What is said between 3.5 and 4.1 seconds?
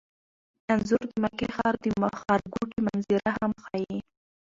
ښيي.